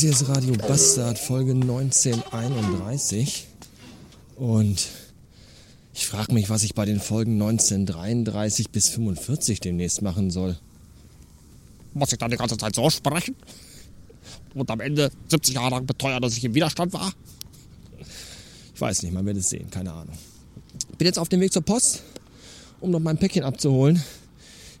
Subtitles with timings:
[0.00, 3.46] Das hier ist Radio Bastard, Folge 1931.
[4.36, 4.88] Und
[5.92, 10.56] ich frage mich, was ich bei den Folgen 1933 bis 45 demnächst machen soll.
[11.92, 13.36] Muss ich dann die ganze Zeit so sprechen?
[14.54, 17.12] Und am Ende 70 Jahre lang beteuern, dass ich im Widerstand war?
[18.74, 20.16] Ich weiß nicht, man wird es sehen, keine Ahnung.
[20.96, 22.04] Bin jetzt auf dem Weg zur Post,
[22.80, 24.02] um noch mein Päckchen abzuholen,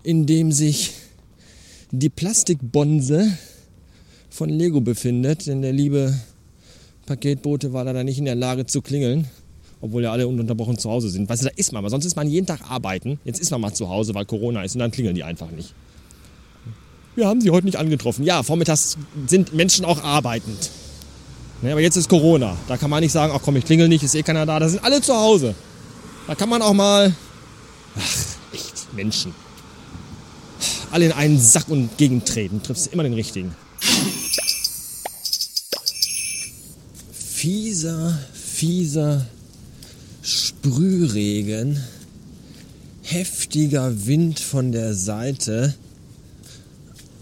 [0.02, 0.92] in dem sich
[1.90, 3.36] die Plastikbonse
[4.30, 6.18] von Lego befindet, denn der liebe
[7.06, 9.26] Paketbote war leider nicht in der Lage zu klingeln,
[9.80, 11.28] obwohl ja alle ununterbrochen zu Hause sind.
[11.28, 13.18] Weißt du, da ist man, aber sonst ist man jeden Tag arbeiten.
[13.24, 15.74] Jetzt ist man mal zu Hause, weil Corona ist und dann klingeln die einfach nicht.
[17.16, 18.24] Wir haben sie heute nicht angetroffen.
[18.24, 20.70] Ja, vormittags sind Menschen auch arbeitend.
[21.62, 22.56] Ja, aber jetzt ist Corona.
[22.68, 24.58] Da kann man nicht sagen, ach komm, ich klingel nicht, ist eh keiner da.
[24.60, 25.54] Da sind alle zu Hause.
[26.26, 27.12] Da kann man auch mal.
[27.98, 29.34] Ach, echt, Menschen.
[30.90, 32.62] Alle in einen Sack und gegentreten.
[32.62, 33.54] Triffst immer den richtigen.
[37.12, 39.26] Fieser, fieser
[40.22, 41.82] Sprühregen.
[43.02, 45.74] Heftiger Wind von der Seite.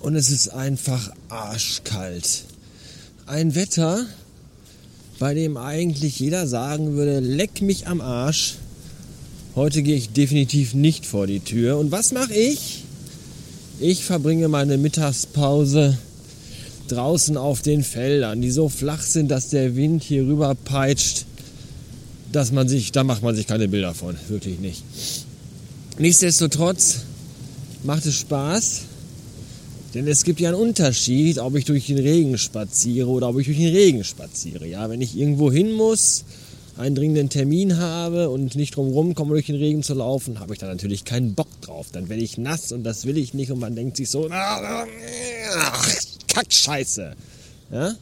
[0.00, 2.44] Und es ist einfach arschkalt.
[3.26, 4.06] Ein Wetter,
[5.18, 8.56] bei dem eigentlich jeder sagen würde, leck mich am Arsch.
[9.54, 11.78] Heute gehe ich definitiv nicht vor die Tür.
[11.78, 12.84] Und was mache ich?
[13.80, 15.96] Ich verbringe meine Mittagspause
[16.92, 21.24] draußen auf den Feldern, die so flach sind, dass der Wind hier rüber peitscht,
[22.32, 24.82] dass man sich, da macht man sich keine Bilder von, wirklich nicht.
[25.98, 27.00] Nichtsdestotrotz
[27.84, 28.82] macht es Spaß,
[29.94, 33.46] denn es gibt ja einen Unterschied, ob ich durch den Regen spaziere oder ob ich
[33.46, 34.66] durch den Regen spaziere.
[34.66, 36.24] Ja, wenn ich irgendwo hin muss,
[36.76, 40.60] einen dringenden Termin habe und nicht drum komme, durch den Regen zu laufen, habe ich
[40.60, 41.88] da natürlich keinen Bock drauf.
[41.90, 44.86] Dann werde ich nass und das will ich nicht und man denkt sich so, ach,
[46.28, 47.14] Kackscheiße.
[47.72, 47.94] Ja?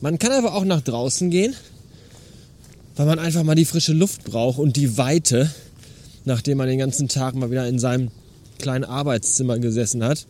[0.00, 1.54] Man kann aber auch nach draußen gehen,
[2.96, 5.50] weil man einfach mal die frische Luft braucht und die Weite,
[6.24, 8.10] nachdem man den ganzen Tag mal wieder in seinem
[8.58, 10.26] kleinen Arbeitszimmer gesessen hat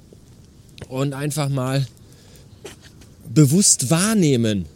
[0.88, 1.86] und einfach mal
[3.32, 4.66] bewusst wahrnehmen,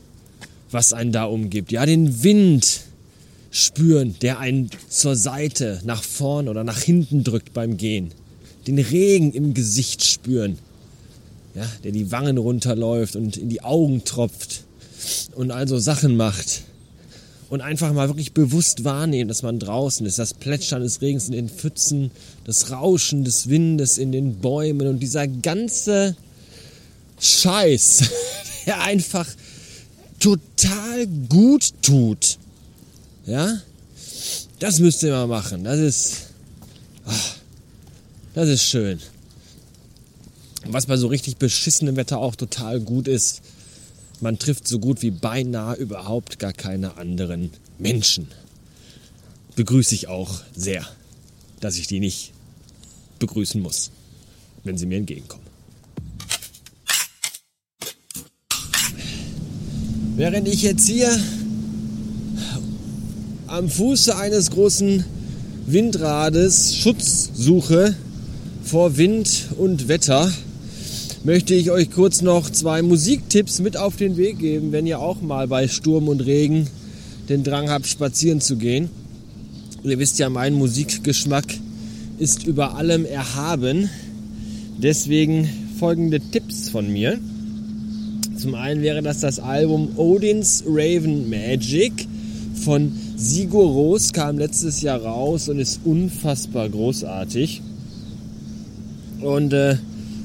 [0.71, 1.73] was einen da umgibt.
[1.73, 2.83] Ja, den Wind
[3.51, 8.13] spüren, der einen zur Seite, nach vorn oder nach hinten drückt beim Gehen.
[8.67, 10.59] Den Regen im Gesicht spüren,
[11.55, 14.65] ja, der die Wangen runterläuft und in die Augen tropft
[15.35, 16.63] und also Sachen macht.
[17.49, 20.21] Und einfach mal wirklich bewusst wahrnehmen, dass man draußen ist.
[20.21, 22.13] Das Plätschern des Regens in den Pfützen,
[22.45, 26.17] das Rauschen des Windes in den Bäumen und dieser ganze
[27.19, 28.05] Scheiß,
[28.67, 29.27] der einfach
[30.21, 32.39] total gut tut.
[33.27, 33.61] Ja?
[34.61, 35.65] Das müsst ihr mal machen.
[35.65, 36.17] Das ist.
[37.07, 37.35] Ach,
[38.35, 39.01] das ist schön.
[40.73, 43.43] Was bei so richtig beschissenem Wetter auch total gut ist,
[44.21, 48.29] man trifft so gut wie beinahe überhaupt gar keine anderen Menschen.
[49.57, 50.87] Begrüße ich auch sehr,
[51.59, 52.33] dass ich die nicht
[53.19, 53.91] begrüßen muss,
[54.63, 55.45] wenn sie mir entgegenkommen.
[60.15, 61.19] Während ich jetzt hier
[63.49, 65.05] am Fuße eines großen
[65.67, 67.97] Windrades Schutz suche
[68.63, 70.31] vor Wind und Wetter,
[71.23, 75.21] möchte ich euch kurz noch zwei Musiktipps mit auf den Weg geben, wenn ihr auch
[75.21, 76.67] mal bei Sturm und Regen
[77.29, 78.89] den Drang habt, spazieren zu gehen.
[79.85, 81.45] Ihr wisst ja, mein Musikgeschmack
[82.19, 83.89] ist über allem erhaben.
[84.79, 85.49] Deswegen
[85.79, 87.19] folgende Tipps von mir.
[88.37, 91.93] Zum einen wäre das das Album Odin's Raven Magic
[92.55, 97.61] von Sigur Ros, kam letztes Jahr raus und ist unfassbar großartig.
[99.21, 99.77] Und äh,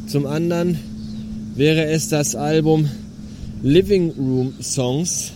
[0.07, 0.77] zum anderen
[1.55, 2.89] wäre es das Album
[3.63, 5.31] Living Room Songs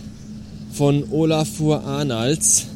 [0.72, 2.66] von Olafur Arnalds.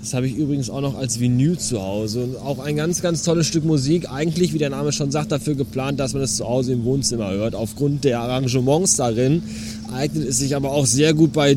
[0.00, 2.24] Das habe ich übrigens auch noch als Vinyl zu Hause.
[2.24, 4.10] Und auch ein ganz, ganz tolles Stück Musik.
[4.10, 7.30] Eigentlich, wie der Name schon sagt, dafür geplant, dass man es zu Hause im Wohnzimmer
[7.30, 7.54] hört.
[7.54, 9.42] Aufgrund der Arrangements darin
[9.92, 11.56] eignet es sich aber auch sehr gut bei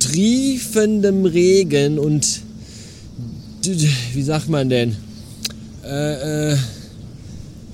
[0.00, 2.40] triefendem Regen und
[4.14, 4.96] wie sagt man denn?
[5.84, 6.56] Äh, äh,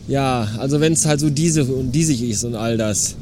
[0.08, 3.14] ja, also wenn es halt so diese und diesig ist und all das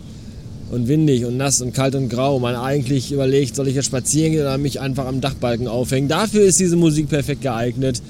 [0.71, 4.33] und windig und nass und kalt und grau, man eigentlich überlegt, soll ich jetzt spazieren
[4.33, 6.09] gehen oder mich einfach am Dachbalken aufhängen.
[6.09, 8.01] Dafür ist diese Musik perfekt geeignet.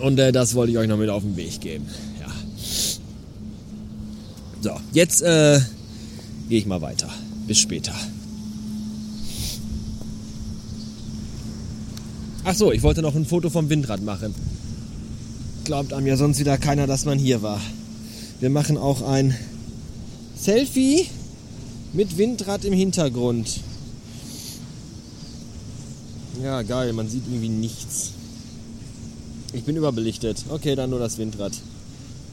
[0.00, 1.86] Und äh, das wollte ich euch noch mit auf den Weg geben.
[2.20, 2.32] Ja.
[4.60, 5.60] So, jetzt äh,
[6.48, 7.08] gehe ich mal weiter.
[7.46, 7.94] Bis später.
[12.44, 14.34] Ach so, ich wollte noch ein Foto vom Windrad machen
[15.68, 17.60] glaubt einem ja sonst wieder keiner, dass man hier war.
[18.40, 19.36] Wir machen auch ein
[20.34, 21.06] Selfie
[21.92, 23.60] Mit Windrad im Hintergrund.
[26.42, 28.12] Ja, geil, man sieht irgendwie nichts.
[29.52, 30.42] Ich bin überbelichtet.
[30.48, 31.52] Okay, dann nur das Windrad.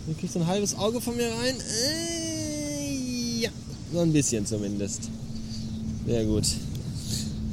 [0.07, 1.55] Du kriegst ein halbes Auge von mir rein.
[1.91, 3.49] Äh, ja,
[3.91, 5.09] so ein bisschen zumindest.
[6.07, 6.45] Sehr gut.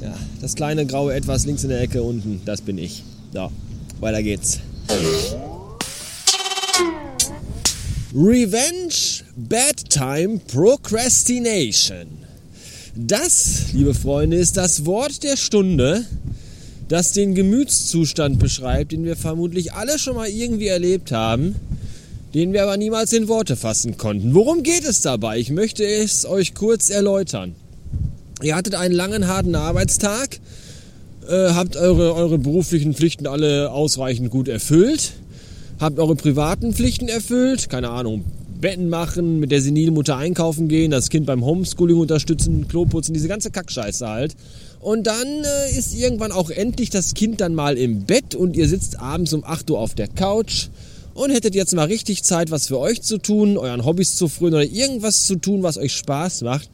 [0.01, 3.03] Ja, das kleine graue Etwas links in der Ecke unten, das bin ich.
[3.33, 3.51] So,
[3.99, 4.59] weiter geht's.
[8.15, 12.05] Revenge, Bad Time, Procrastination.
[12.95, 16.05] Das, liebe Freunde, ist das Wort der Stunde,
[16.89, 21.55] das den Gemütszustand beschreibt, den wir vermutlich alle schon mal irgendwie erlebt haben,
[22.35, 24.35] den wir aber niemals in Worte fassen konnten.
[24.35, 25.39] Worum geht es dabei?
[25.39, 27.55] Ich möchte es euch kurz erläutern.
[28.43, 30.39] Ihr hattet einen langen, harten Arbeitstag,
[31.27, 35.13] äh, habt eure, eure beruflichen Pflichten alle ausreichend gut erfüllt,
[35.79, 38.23] habt eure privaten Pflichten erfüllt, keine Ahnung,
[38.61, 43.27] Betten machen, mit der Senilmutter einkaufen gehen, das Kind beim Homeschooling unterstützen, Klo putzen, diese
[43.27, 44.35] ganze Kackscheiße halt.
[44.79, 48.67] Und dann äh, ist irgendwann auch endlich das Kind dann mal im Bett und ihr
[48.67, 50.67] sitzt abends um 8 Uhr auf der Couch
[51.13, 54.55] und hättet jetzt mal richtig Zeit, was für euch zu tun, euren Hobbys zu frönen
[54.55, 56.69] oder irgendwas zu tun, was euch Spaß macht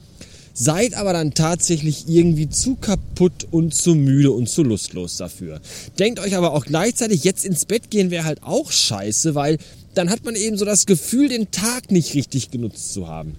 [0.60, 5.62] seid aber dann tatsächlich irgendwie zu kaputt und zu müde und zu lustlos dafür.
[5.98, 9.58] Denkt euch aber auch gleichzeitig, jetzt ins Bett gehen wäre halt auch scheiße, weil
[9.94, 13.38] dann hat man eben so das Gefühl, den Tag nicht richtig genutzt zu haben.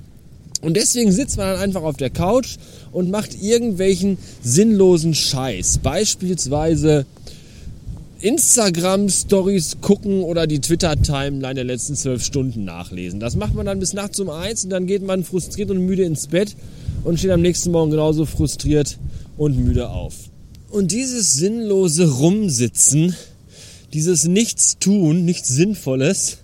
[0.63, 2.57] Und deswegen sitzt man dann einfach auf der Couch
[2.91, 5.81] und macht irgendwelchen sinnlosen Scheiß.
[5.83, 7.05] Beispielsweise
[8.23, 13.21] Instagram-Stories gucken oder die Twitter-Timeline der letzten zwölf Stunden nachlesen.
[13.21, 16.05] Das macht man dann bis nachts um eins und dann geht man frustriert und müde
[16.05, 16.57] ins Bett
[17.05, 18.99] und steht am nächsten Morgen genauso frustriert
[19.37, 20.15] und müde auf.
[20.71, 23.15] Und dieses sinnlose Rumsitzen,
[23.93, 26.39] dieses Nichtstun, nichts Sinnvolles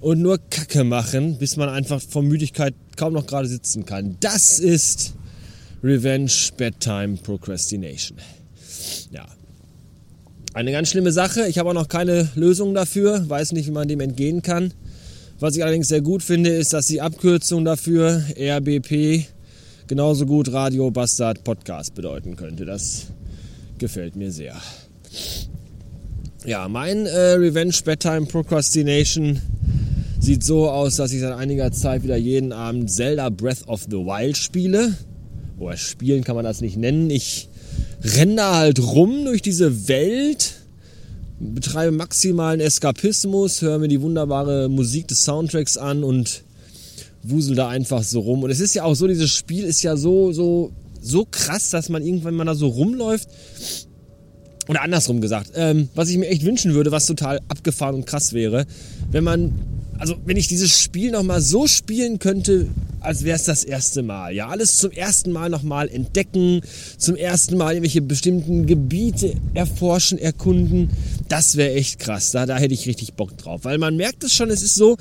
[0.00, 4.58] und nur Kacke machen, bis man einfach vor Müdigkeit kaum noch gerade sitzen kann, das
[4.58, 5.14] ist
[5.82, 8.18] Revenge Bedtime Procrastination.
[9.10, 9.26] Ja.
[10.54, 11.48] Eine ganz schlimme Sache.
[11.48, 14.72] Ich habe auch noch keine Lösung dafür, weiß nicht, wie man dem entgehen kann.
[15.40, 19.26] Was ich allerdings sehr gut finde, ist, dass die Abkürzung dafür RBP
[19.86, 22.64] genauso gut Radio Bastard Podcast bedeuten könnte.
[22.64, 23.06] Das
[23.78, 24.56] gefällt mir sehr.
[26.46, 29.40] Ja, mein äh, Revenge Bedtime Procrastination
[30.20, 33.96] sieht so aus, dass ich seit einiger Zeit wieder jeden Abend Zelda Breath of the
[33.96, 34.94] Wild spiele.
[35.58, 37.10] Oder spielen kann man das nicht nennen.
[37.10, 37.48] Ich
[38.02, 40.54] renne da halt rum durch diese Welt,
[41.40, 46.42] betreibe maximalen Eskapismus, höre mir die wunderbare Musik des Soundtracks an und
[47.30, 48.42] wusel da einfach so rum.
[48.42, 51.88] Und es ist ja auch so, dieses Spiel ist ja so, so, so krass, dass
[51.88, 53.28] man irgendwann, man da so rumläuft,
[54.68, 58.32] oder andersrum gesagt, ähm, was ich mir echt wünschen würde, was total abgefahren und krass
[58.32, 58.64] wäre,
[59.10, 59.52] wenn man,
[59.98, 62.68] also wenn ich dieses Spiel nochmal so spielen könnte,
[63.00, 64.34] als wäre es das erste Mal.
[64.34, 66.62] Ja, alles zum ersten Mal nochmal entdecken,
[66.96, 70.88] zum ersten Mal irgendwelche bestimmten Gebiete erforschen, erkunden.
[71.28, 72.30] Das wäre echt krass.
[72.30, 73.64] Da, da hätte ich richtig Bock drauf.
[73.64, 74.96] Weil man merkt es schon, es ist so,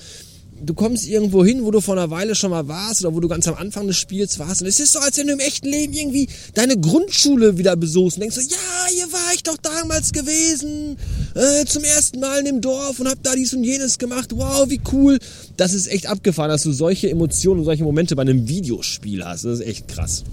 [0.66, 3.28] du kommst irgendwo hin, wo du vor einer Weile schon mal warst oder wo du
[3.28, 4.62] ganz am Anfang des Spiels warst.
[4.62, 8.18] Und es ist so, als wenn du im echten Leben irgendwie deine Grundschule wieder besuchst
[8.18, 10.98] und denkst so, ja, hier war ich doch damals gewesen,
[11.36, 14.30] äh, zum ersten Mal in dem Dorf und hab da dies und jenes gemacht.
[14.34, 15.20] Wow, wie cool.
[15.58, 19.46] Das ist echt abgefahren, dass du solche Emotionen und solche Momente bei einem Videospiel hast.
[19.46, 20.24] Das ist echt krass.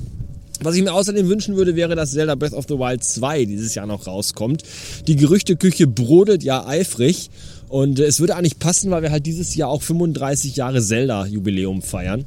[0.62, 3.74] Was ich mir außerdem wünschen würde, wäre, dass Zelda Breath of the Wild 2 dieses
[3.74, 4.62] Jahr noch rauskommt.
[5.06, 7.30] Die Gerüchteküche brodelt ja eifrig
[7.68, 11.80] und äh, es würde eigentlich passen, weil wir halt dieses Jahr auch 35 Jahre Zelda-Jubiläum
[11.80, 12.26] feiern.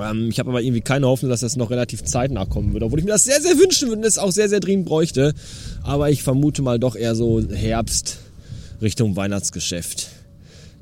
[0.00, 3.00] Ähm, ich habe aber irgendwie keine Hoffnung, dass das noch relativ zeitnah kommen würde, obwohl
[3.00, 5.34] ich mir das sehr, sehr wünschen würde und es auch sehr, sehr dringend bräuchte.
[5.82, 8.18] Aber ich vermute mal doch eher so Herbst
[8.80, 10.08] Richtung Weihnachtsgeschäft.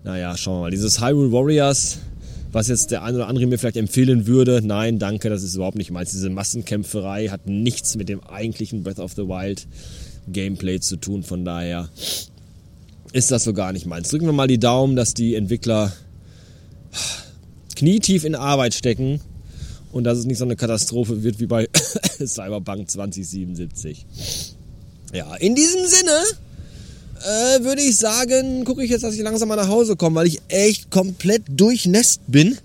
[0.05, 0.71] Naja, schauen wir mal.
[0.71, 1.99] Dieses Hyrule Warriors
[2.53, 4.61] was jetzt der eine oder andere mir vielleicht empfehlen würde.
[4.63, 6.11] Nein, danke, das ist überhaupt nicht meins.
[6.11, 9.67] Diese Massenkämpferei hat nichts mit dem eigentlichen Breath of the Wild
[10.29, 11.23] Gameplay zu tun.
[11.23, 11.89] Von daher
[13.13, 14.09] ist das so gar nicht meins.
[14.09, 15.93] Drücken wir mal die Daumen, dass die Entwickler
[17.75, 19.21] knietief in Arbeit stecken
[19.93, 21.69] und dass es nicht so eine Katastrophe wird wie bei
[22.25, 24.07] Cyberpunk 2077.
[25.13, 26.23] Ja, in diesem Sinne
[27.23, 30.27] äh, würde ich sagen, gucke ich jetzt, dass ich langsam mal nach Hause komme, weil
[30.27, 32.59] ich echt komplett durchnässt bin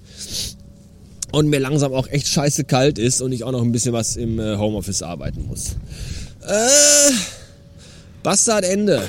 [1.32, 4.16] und mir langsam auch echt scheiße kalt ist und ich auch noch ein bisschen was
[4.16, 5.76] im äh, Homeoffice arbeiten muss.
[6.46, 7.14] Äh,
[8.24, 9.02] Bastard Ende.